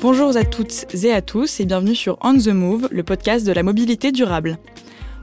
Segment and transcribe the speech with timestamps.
[0.00, 3.52] Bonjour à toutes et à tous et bienvenue sur On the Move, le podcast de
[3.52, 4.58] la mobilité durable.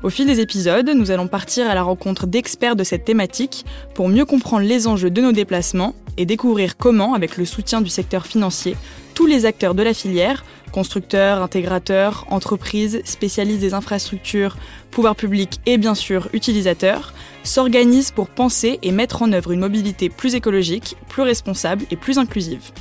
[0.03, 4.07] Au fil des épisodes, nous allons partir à la rencontre d'experts de cette thématique pour
[4.07, 8.27] mieux comprendre les enjeux de nos déplacements et découvrir comment, avec le soutien du secteur
[8.27, 8.77] financier,
[9.15, 14.57] tous les acteurs de la filière, constructeurs, intégrateurs, entreprises, spécialistes des infrastructures,
[14.91, 17.14] pouvoirs publics et bien sûr utilisateurs,
[17.45, 22.17] s'organisent pour penser et mettre en œuvre une mobilité plus écologique, plus responsable et plus
[22.17, 22.71] inclusive.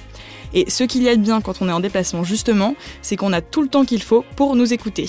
[0.53, 3.33] Et ce qu'il y a de bien quand on est en déplacement justement, c'est qu'on
[3.33, 5.09] a tout le temps qu'il faut pour nous écouter.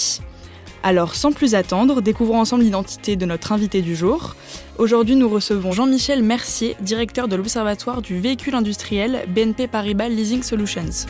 [0.84, 4.36] Alors sans plus attendre, découvrons ensemble l'identité de notre invité du jour.
[4.78, 11.08] Aujourd'hui nous recevons Jean-Michel Mercier, directeur de l'Observatoire du véhicule industriel BNP Paribas Leasing Solutions.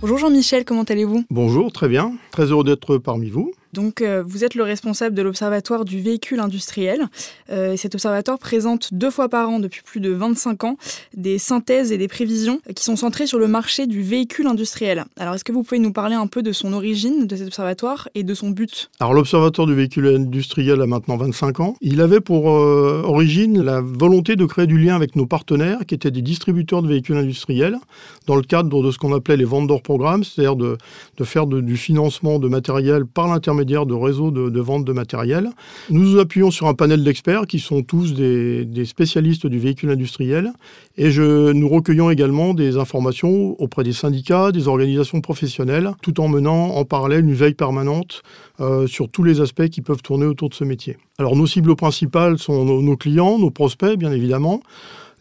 [0.00, 1.24] Bonjour Jean-Michel, comment allez-vous?
[1.30, 2.14] Bonjour, très bien.
[2.32, 3.52] Très heureux d'être parmi vous.
[3.72, 7.06] Donc, euh, vous êtes le responsable de l'Observatoire du véhicule industriel.
[7.50, 10.76] Euh, cet observatoire présente deux fois par an, depuis plus de 25 ans,
[11.16, 15.06] des synthèses et des prévisions qui sont centrées sur le marché du véhicule industriel.
[15.16, 18.10] Alors, est-ce que vous pouvez nous parler un peu de son origine, de cet observatoire,
[18.14, 18.90] et de son but?
[19.00, 21.74] Alors, l'Observatoire du véhicule industriel a maintenant 25 ans.
[21.80, 25.94] Il avait pour euh, origine la volonté de créer du lien avec nos partenaires, qui
[25.94, 27.78] étaient des distributeurs de véhicules industriels,
[28.26, 30.76] dans le cadre de ce qu'on appelait les vendeurs programmes, c'est-à-dire de,
[31.24, 35.50] faire du financement de matériel par l'intermédiaire de réseaux de, vente de matériel.
[35.90, 40.52] Nous nous appuyons sur un panel d'experts qui sont tous des, spécialistes du véhicule industriel
[40.96, 46.70] et nous recueillons également des informations auprès des syndicats, des organisations professionnelles, tout en menant
[46.70, 48.22] en parallèle une veille permanente
[48.60, 50.96] euh, sur tous les aspects qui peuvent tourner autour de ce métier.
[51.18, 54.60] Alors nos cibles principales sont nos clients, nos prospects bien évidemment,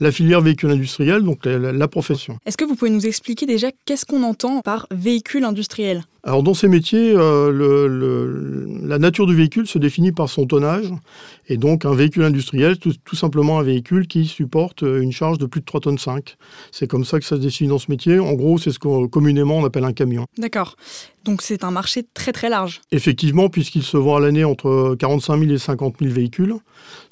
[0.01, 2.37] la filière véhicule industriel, donc la, profession.
[2.45, 6.03] Est-ce que vous pouvez nous expliquer déjà qu'est-ce qu'on entend par véhicule industriel?
[6.23, 10.91] Alors dans ces métiers, euh, la nature du véhicule se définit par son tonnage.
[11.47, 15.39] Et donc un véhicule industriel, tout, tout simplement un véhicule qui supporte euh, une charge
[15.39, 16.37] de plus de 3 tonnes 5.
[16.71, 18.19] C'est comme ça que ça se définit dans ce métier.
[18.19, 20.25] En gros, c'est ce qu'on communément on appelle un camion.
[20.37, 20.75] D'accord.
[21.23, 22.81] Donc c'est un marché très très large.
[22.91, 26.55] Effectivement, puisqu'il se vend à l'année entre 45 000 et 50 000 véhicules,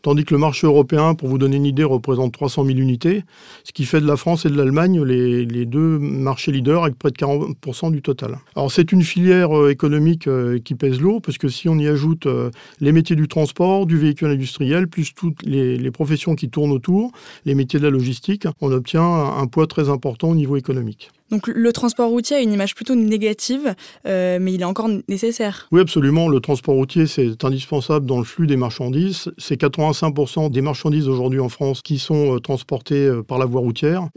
[0.02, 3.24] tandis que le marché européen, pour vous donner une idée, représente 300 000 unités,
[3.64, 6.98] ce qui fait de la France et de l'Allemagne les, les, deux marchés leaders avec
[6.98, 8.40] près de 40% du total.
[8.56, 11.88] Alors c'est une filière euh, économique euh, qui pèse lourd, parce que si on y
[11.88, 16.72] ajoute euh, les métiers du transport, du véhicule industriel, plus toutes les professions qui tournent
[16.72, 17.12] autour,
[17.46, 21.12] les métiers de la logistique, on obtient un poids très important au niveau économique.
[21.32, 23.76] Donc le transport routier a une image plutôt négative,
[24.08, 25.68] euh, mais il est encore nécessaire.
[25.72, 26.28] Oui, absolument.
[26.28, 29.32] Le transport routier, c'est indispensable dans le flux des marchandises.
[29.38, 33.62] C'est 85% des marchandises aujourd'hui en France qui sont euh, transportées euh, par la voie
[33.62, 34.08] routière,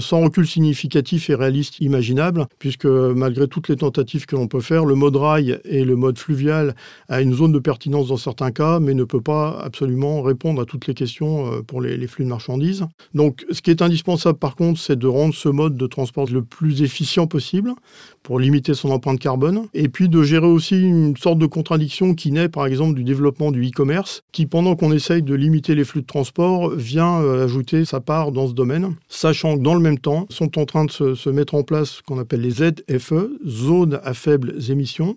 [0.00, 4.84] sans recul significatif et réaliste imaginable, puisque malgré toutes les tentatives que l'on peut faire,
[4.84, 6.74] le mode rail et le mode fluvial
[7.08, 10.64] a une zone de pertinence dans certains cas, mais ne peut pas absolument répondre à
[10.64, 12.84] toutes les questions pour les, les flux de marchandises.
[13.14, 16.42] Donc ce qui est indispensable par contre, c'est de rendre ce mode de transport le
[16.42, 17.74] plus plus efficient possible
[18.22, 22.30] pour limiter son empreinte carbone, et puis de gérer aussi une sorte de contradiction qui
[22.30, 26.02] naît par exemple du développement du e-commerce, qui pendant qu'on essaye de limiter les flux
[26.02, 29.98] de transport, vient euh, ajouter sa part dans ce domaine, sachant que dans le même
[29.98, 33.98] temps sont en train de se, mettre en place ce qu'on appelle les ZFE, zones
[34.04, 35.16] à faibles émissions,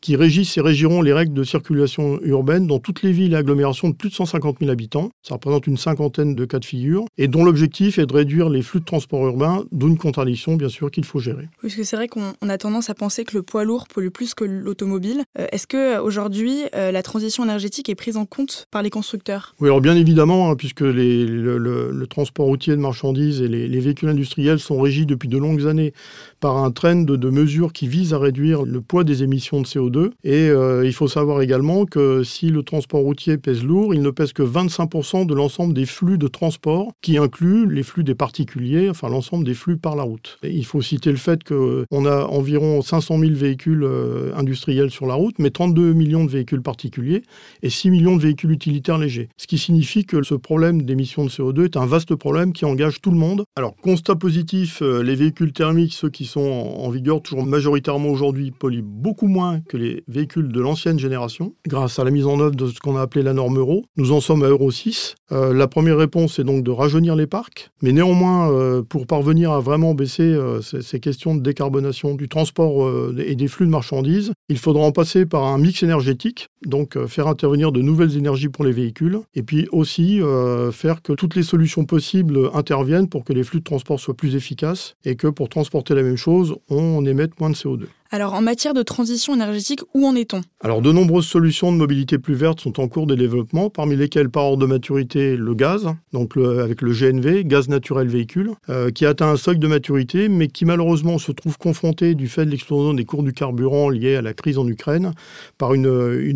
[0.00, 3.90] qui régissent et régiront les règles de circulation urbaine dans toutes les villes et agglomérations
[3.90, 5.10] de plus de 150 000 habitants.
[5.22, 8.62] Ça représente une cinquantaine de cas de figure, et dont l'objectif est de réduire les
[8.62, 11.48] flux de transport urbain, d'où une contradiction bien sûr qu'il faut gérer.
[11.62, 14.34] Parce que c'est vrai qu'on a tendance à penser que le poids lourd pollue plus
[14.34, 15.22] que l'automobile.
[15.38, 19.54] Euh, est-ce que aujourd'hui euh, la transition énergétique est prise en compte par les constructeurs?
[19.60, 24.08] Oui, alors bien évidemment, hein, puisque les, le, transport routier de marchandises et les, véhicules
[24.08, 25.92] industriels sont régis depuis de longues années
[26.40, 30.10] par un trend de, mesures qui visent à réduire le poids des émissions de CO2.
[30.22, 34.10] Et euh, il faut savoir également que si le transport routier pèse lourd, il ne
[34.10, 38.88] pèse que 25% de l'ensemble des flux de transport, qui inclut les flux des particuliers,
[38.88, 40.38] enfin l'ensemble des flux par la route.
[40.42, 45.14] il faut citer le fait qu'on a environ 500 000 véhicules euh, industriels sur la
[45.14, 47.22] route, mais 32 millions de véhicules particuliers
[47.62, 49.28] et 6 millions de véhicules utilitaires légers.
[49.36, 53.00] Ce qui signifie que ce problème d'émissions de CO2 est un vaste problème qui engage
[53.00, 53.44] tout le monde.
[53.56, 58.50] Alors, constat positif, euh, les véhicules thermiques, ceux qui sont en vigueur toujours majoritairement aujourd'hui,
[58.50, 62.54] polluent beaucoup moins que les véhicules de l'ancienne génération, grâce à la mise en œuvre
[62.54, 63.84] de ce qu'on a appelé la norme Euro.
[63.96, 65.14] Nous en sommes à Euro 6.
[65.32, 69.60] Euh, la première réponse est donc de rajeunir les parcs, mais néanmoins, pour parvenir à
[69.60, 74.58] vraiment baisser ces questions de décarbonation du transport euh, et des flux de marchandises, il
[74.58, 78.64] faudra en passer par un mix énergétique, donc euh, faire intervenir de nouvelles énergies pour
[78.64, 83.32] les véhicules, et puis aussi euh, faire que toutes les solutions possibles interviennent pour que
[83.32, 87.04] les flux de transport soient plus efficaces et que pour transporter la même chose, on
[87.04, 87.86] émette moins de CO2.
[88.10, 90.42] Alors en matière de transition énergétique, où en est-on?
[90.60, 94.30] Alors de nombreuses solutions de mobilité plus verte sont en cours de développement, parmi lesquelles
[94.30, 99.06] par ordre de maturité le gaz, donc avec le GNV, gaz naturel véhicule, euh, qui
[99.06, 102.94] atteint un seuil de maturité, mais qui malheureusement se trouve confronté du fait de l'explosion
[102.94, 105.12] des cours du carburant lié à la crise en Ukraine
[105.58, 105.86] par une,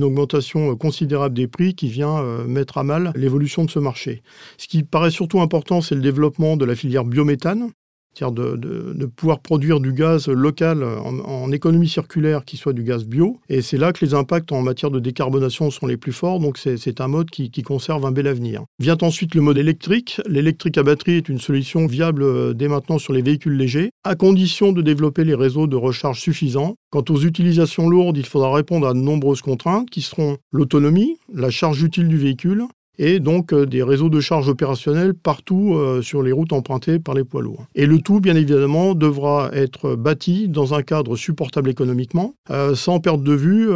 [0.03, 4.23] augmentation considérable des prix qui vient euh, mettre à mal l'évolution de ce marché.
[4.59, 7.71] Ce qui paraît surtout important, c'est le développement de la filière biométhane,
[8.15, 13.39] c'est-à-dire de, pouvoir produire du gaz local en, économie circulaire qui soit du gaz bio.
[13.49, 16.59] Et c'est là que les impacts en matière de décarbonation sont les plus forts, donc
[16.59, 18.65] c'est un mode qui, conserve un bel avenir.
[18.79, 20.21] Vient ensuite le mode électrique.
[20.27, 24.15] L'électrique à batterie est une solution viable euh, dès maintenant sur les véhicules légers, à
[24.15, 26.75] condition de développer les réseaux de recharge suffisants.
[26.91, 31.51] Quant aux utilisations lourdes, il faudra répondre à de nombreuses contraintes qui seront l'autonomie, la
[31.51, 32.65] charge utile du véhicule,
[32.99, 37.15] et donc euh, des réseaux de charge opérationnels partout euh, sur les routes empruntées par
[37.15, 37.67] les poids lourds.
[37.75, 43.01] Et le tout, bien évidemment, devra être bâti dans un cadre supportable économiquement, euh, sans
[43.01, 43.71] perdre de vue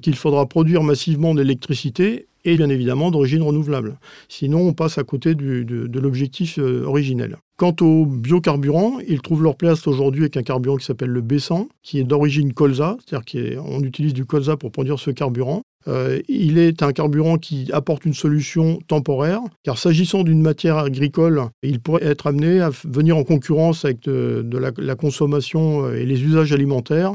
[0.00, 3.98] qu'il faudra produire massivement d'électricité et bien évidemment d'origine renouvelable.
[4.28, 7.36] Sinon, on passe à côté de, l'objectif originel.
[7.56, 11.68] Quant aux biocarburants, ils trouvent leur place aujourd'hui avec un carburant qui s'appelle le B100,
[11.82, 15.62] qui est d'origine colza, c'est-à-dire qu'on utilise du colza pour produire ce carburant.
[15.88, 21.42] Euh, il est un carburant qui apporte une solution temporaire, car s'agissant d'une matière agricole,
[21.62, 26.22] il pourrait être amené à venir en concurrence avec de, la, consommation euh, et les
[26.22, 27.14] usages alimentaires.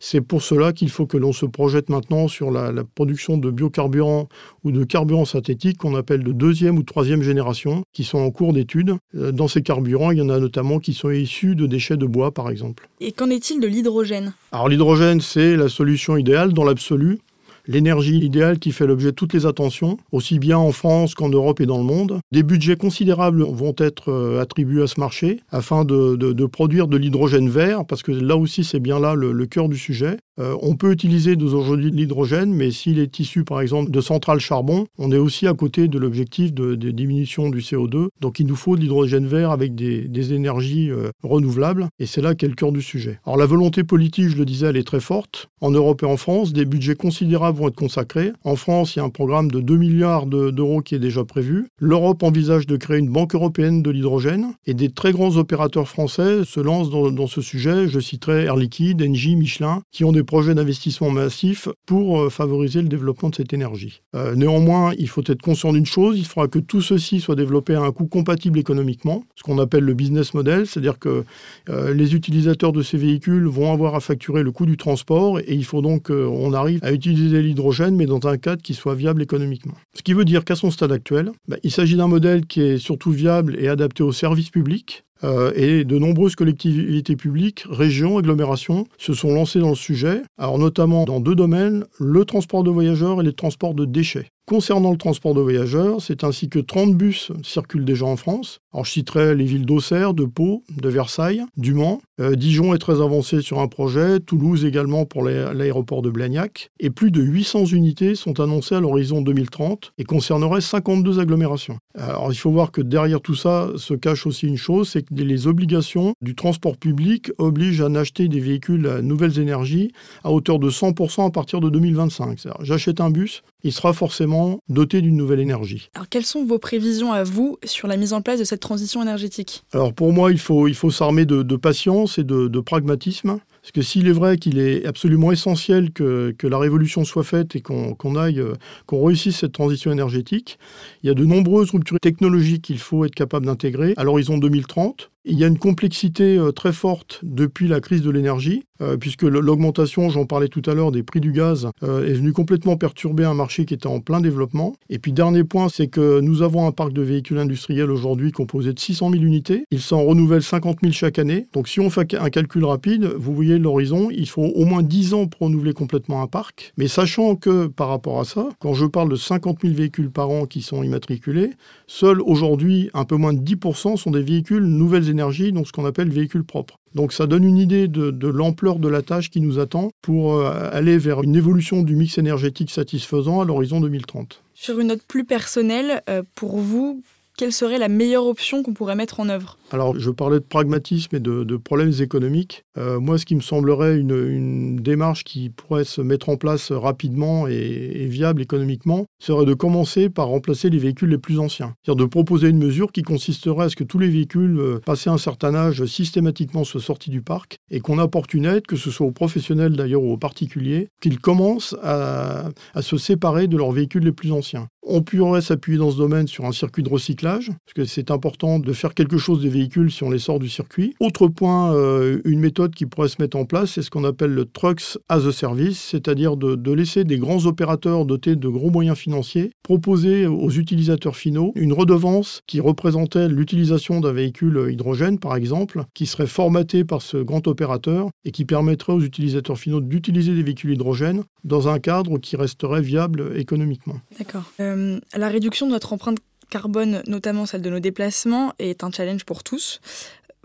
[0.00, 4.28] C'est pour cela qu'il faut que l'on se projette maintenant sur la, production de biocarburants
[4.64, 8.52] ou de carburants synthétiques qu'on appelle de deuxième ou troisième génération, qui sont en cours
[8.52, 8.94] d'étude.
[9.16, 12.06] Euh, dans ces carburants, il y en a notamment qui sont issus de déchets de
[12.06, 12.88] bois, par exemple.
[13.00, 14.32] Et qu'en est-il de l'hydrogène?
[14.52, 17.18] Alors l'hydrogène, c'est la solution idéale dans l'absolu
[17.66, 21.60] l'énergie idéale qui fait l'objet de toutes les attentions, aussi bien en France qu'en Europe
[21.60, 22.20] et dans le monde.
[22.32, 27.48] Des budgets considérables vont être euh, attribués à ce marché afin de, produire de l'hydrogène
[27.48, 30.16] vert, parce que là aussi c'est bien là le, cœur du sujet.
[30.38, 34.40] Euh, on peut utiliser aujourd'hui de l'hydrogène, mais s'il est issu par exemple de centrales
[34.40, 38.08] charbon, on est aussi à côté de l'objectif de, diminution du CO2.
[38.20, 42.34] Donc il nous faut de l'hydrogène vert avec des, énergies euh, renouvelables, et c'est là
[42.34, 43.20] qu'est le cœur du sujet.
[43.24, 45.48] Alors la volonté politique, je le disais, elle est très forte.
[45.60, 48.32] En Europe et en France, des budgets considérables vont être consacrés.
[48.44, 51.66] En France, il y a un programme de 2 milliards d'euros qui est déjà prévu.
[51.80, 56.44] L'Europe envisage de créer une banque européenne de l'hydrogène et des très grands opérateurs français
[56.44, 57.88] se lancent dans, ce sujet.
[57.88, 62.82] Je citerai Air Liquide, Engie, Michelin, qui ont des projets d'investissement massifs pour euh, favoriser
[62.82, 64.02] le développement de cette énergie.
[64.14, 67.74] Euh, néanmoins, il faut être conscient d'une chose, il faudra que tout ceci soit développé
[67.74, 71.24] à un coût compatible économiquement, ce qu'on appelle le business model, c'est-à-dire que
[71.68, 75.54] euh, les utilisateurs de ces véhicules vont avoir à facturer le coût du transport et
[75.54, 79.22] il faut donc qu'on arrive à utiliser l'hydrogène, mais dans un cadre qui soit viable
[79.22, 79.74] économiquement.
[79.94, 82.78] Ce qui veut dire qu'à son stade actuel, bah, il s'agit d'un modèle qui est
[82.78, 88.86] surtout viable et adapté aux services publics, euh, et de nombreuses collectivités publiques, régions, agglomérations
[88.98, 93.20] se sont lancées dans le sujet, alors notamment dans deux domaines, le transport de voyageurs
[93.20, 94.30] et les transports de déchets.
[94.48, 98.60] Concernant le transport de voyageurs, c'est ainsi que 30 bus circulent déjà en France.
[98.72, 102.00] Alors je citerai les villes d'Auxerre, de Pau, de Versailles, du Mans.
[102.20, 106.70] Euh, Dijon est très avancé sur un projet, Toulouse également pour l'aéroport de Blagnac.
[106.78, 111.78] Et plus de 800 unités sont annoncées à l'horizon 2030 et concerneraient 52 agglomérations.
[111.98, 115.46] Alors il faut voir que derrière tout ça se cache aussi une chose, c'est les
[115.46, 119.92] obligations du transport public obligent à acheter des véhicules à nouvelles énergies
[120.24, 122.46] à hauteur de 100% à partir de 2025.
[122.60, 125.90] J'achète un bus, il sera forcément doté d'une nouvelle énergie.
[125.94, 129.02] Alors quelles sont vos prévisions à vous sur la mise en place de cette transition
[129.02, 129.64] énergétique?
[129.72, 133.38] Alors pour moi, il faut, il faut s'armer de, patience et de, pragmatisme.
[133.66, 137.60] Parce que s'il est vrai qu'il est absolument essentiel que, la révolution soit faite et
[137.60, 138.54] qu'on euh,
[138.86, 140.60] qu'on réussisse cette transition énergétique,
[141.02, 145.10] il y a de nombreuses ruptures technologiques qu'il faut être capable d'intégrer à l'horizon 2030.
[145.28, 149.24] Il y a une complexité euh, très forte depuis la crise de l'énergie, euh, puisque
[149.24, 153.24] l'augmentation, j'en parlais tout à l'heure, des prix du gaz euh, est venue complètement perturber
[153.24, 154.74] un marché qui était en plein développement.
[154.88, 158.72] Et puis dernier point, c'est que nous avons un parc de véhicules industriels aujourd'hui composé
[158.72, 159.64] de 600 000 unités.
[159.72, 161.48] Il s'en renouvelle 50 000 chaque année.
[161.52, 165.14] Donc si on fait un calcul rapide, vous voyez l'horizon, il faut au moins 10
[165.14, 166.72] ans pour renouveler complètement un parc.
[166.76, 170.30] Mais sachant que par rapport à ça, quand je parle de 50 000 véhicules par
[170.30, 171.50] an qui sont immatriculés,
[171.88, 175.84] seuls aujourd'hui un peu moins de 10% sont des véhicules nouvelles énergies donc ce qu'on
[175.84, 176.78] appelle véhicule propre.
[176.94, 180.70] Donc ça donne une idée de, l'ampleur de la tâche qui nous attend pour euh,
[180.72, 184.42] aller vers une évolution du mix énergétique satisfaisant à l'horizon 2030.
[184.54, 187.02] Sur une note plus personnelle, euh, pour vous,
[187.36, 189.58] quelle serait la meilleure option qu'on pourrait mettre en œuvre?
[189.70, 192.64] Alors, je parlais de pragmatisme et de, problèmes économiques.
[192.78, 197.46] Euh, moi, ce qui me semblerait une, démarche qui pourrait se mettre en place rapidement
[197.48, 201.74] et, viable économiquement serait de commencer par remplacer les véhicules les plus anciens.
[201.82, 205.10] C'est-à-dire de proposer une mesure qui consisterait à ce que tous les véhicules euh, passés
[205.10, 208.90] un certain âge systématiquement soient sortis du parc et qu'on apporte une aide, que ce
[208.90, 213.72] soit aux professionnels d'ailleurs ou aux particuliers, qu'ils commencent à, à se séparer de leurs
[213.72, 214.68] véhicules les plus anciens.
[214.88, 218.60] On pourrait s'appuyer dans ce domaine sur un circuit de recyclage, parce que c'est important
[218.60, 220.94] de faire quelque chose des véhicules si on les sort du circuit.
[221.00, 224.30] Autre point, euh, une méthode qui pourrait se mettre en place, c'est ce qu'on appelle
[224.30, 228.96] le Trucks as a Service, c'est-à-dire de, laisser des grands opérateurs dotés de gros moyens
[228.96, 235.82] financiers proposer aux utilisateurs finaux une redevance qui représentait l'utilisation d'un véhicule hydrogène, par exemple,
[235.94, 240.44] qui serait formaté par ce grand opérateur et qui permettrait aux utilisateurs finaux d'utiliser des
[240.44, 243.96] véhicules hydrogène dans un cadre qui resterait viable économiquement.
[244.18, 244.44] D'accord.
[244.60, 244.75] Euh,
[245.14, 246.18] la réduction de notre empreinte
[246.50, 249.80] carbone, notamment celle de nos déplacements, est un challenge pour tous.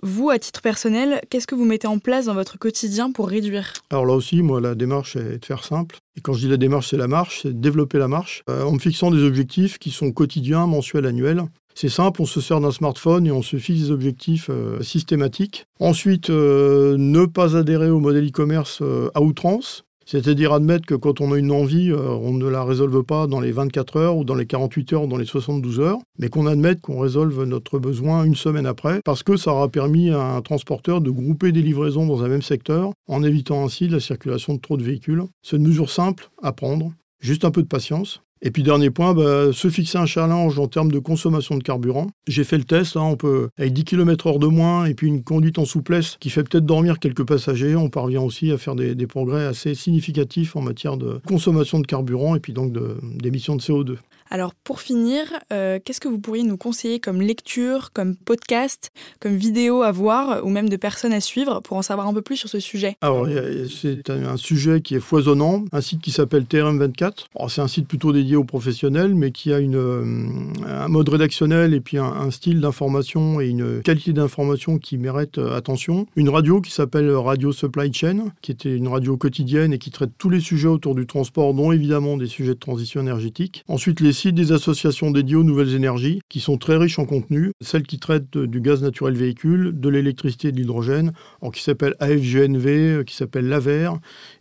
[0.03, 3.73] Vous, à titre personnel, qu'est-ce que vous mettez en place dans votre quotidien pour réduire?
[3.91, 5.97] Alors là aussi, moi, la démarche est de faire simple.
[6.17, 8.71] Et quand je dis la démarche, c'est la marche, c'est développer la marche, euh, en
[8.71, 11.43] me fixant des objectifs qui sont quotidiens, mensuels, annuels.
[11.75, 15.65] C'est simple, on se sert d'un smartphone et on se fixe des objectifs euh, systématiques.
[15.79, 18.81] Ensuite, ne pas adhérer au modèle e-commerce
[19.13, 19.83] à outrance.
[20.05, 23.39] C'est-à-dire admettre que quand on a une envie, euh, on ne la résolve pas dans
[23.39, 26.47] les 24 heures ou dans les 48 heures ou dans les 72 heures, mais qu'on
[26.47, 30.41] admette qu'on résolve notre besoin une semaine après, parce que ça aura permis à un
[30.41, 34.59] transporteur de grouper des livraisons dans un même secteur, en évitant ainsi la circulation de
[34.59, 35.23] trop de véhicules.
[35.43, 38.21] C'est une mesure simple à prendre, juste un peu de patience.
[38.43, 42.07] Et puis dernier point, bah, se fixer un challenge en termes de consommation de carburant.
[42.27, 45.23] J'ai fait le test, hein, on peut avec 10 km/h de moins et puis une
[45.23, 48.95] conduite en souplesse qui fait peut-être dormir quelques passagers, on parvient aussi à faire des,
[49.07, 52.71] progrès assez significatifs en matière de consommation de carburant et puis donc
[53.17, 53.97] d'émissions de, CO2.
[54.33, 59.35] Alors pour finir, euh, qu'est-ce que vous pourriez nous conseiller comme lecture, comme podcast, comme
[59.35, 62.37] vidéo à voir ou même de personnes à suivre pour en savoir un peu plus
[62.37, 62.95] sur ce sujet?
[63.01, 63.27] Alors
[63.69, 67.25] c'est un sujet qui est foisonnant, un site qui s'appelle TRM24.
[67.49, 71.81] C'est un site plutôt dédié aux professionnels mais qui a euh, un mode rédactionnel et
[71.81, 76.07] puis un, style d'information et une qualité d'information qui mérite euh, attention.
[76.15, 80.11] Une radio qui s'appelle Radio Supply Chain, qui était une radio quotidienne et qui traite
[80.17, 83.65] tous les sujets autour du transport, dont évidemment des sujets de transition énergétique.
[83.67, 87.83] Ensuite les des associations dédiées aux nouvelles énergies qui sont très riches en contenu, celles
[87.83, 91.11] qui traitent du gaz naturel véhicule, de l'électricité et de l'hydrogène,
[91.51, 93.91] qui s'appelle AFGNV, euh, qui s'appelle l'AVER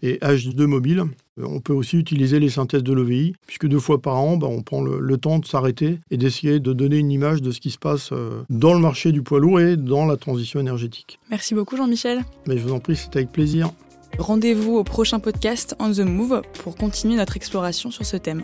[0.03, 1.05] et H2 Mobile.
[1.39, 4.47] Euh, on peut aussi utiliser les synthèses de l'OVI, puisque deux fois par an, bah,
[4.49, 7.71] on prend le, temps de s'arrêter et d'essayer de donner une image de ce qui
[7.71, 11.19] se passe euh, dans le marché du poids lourd et dans la transition énergétique.
[11.31, 12.25] Merci beaucoup Jean-Michel.
[12.47, 13.71] Mais je vous en prie, c'était avec plaisir.
[14.19, 18.43] Rendez-vous au prochain podcast On the Move pour continuer notre exploration sur ce thème.